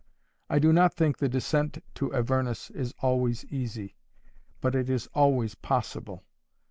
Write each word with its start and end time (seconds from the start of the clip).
I 0.49 0.57
do 0.57 0.73
not 0.73 0.95
think 0.95 1.19
the 1.19 1.29
descent 1.29 1.83
to 1.93 2.11
Avernus 2.11 2.71
is 2.71 2.95
always 3.03 3.45
easy; 3.51 3.93
but 4.59 4.73
it 4.73 4.89
is 4.89 5.05
always 5.13 5.53
possible. 5.53 6.23